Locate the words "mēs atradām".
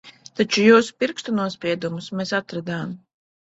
2.17-2.99